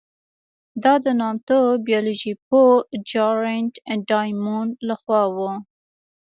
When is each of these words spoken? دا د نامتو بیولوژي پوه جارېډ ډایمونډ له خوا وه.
دا 0.83 0.93
د 1.05 1.07
نامتو 1.19 1.59
بیولوژي 1.87 2.33
پوه 2.47 2.71
جارېډ 3.11 3.71
ډایمونډ 4.09 4.71
له 4.87 4.95
خوا 5.01 5.23
وه. 5.35 5.51